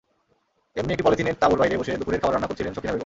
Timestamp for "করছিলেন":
2.47-2.73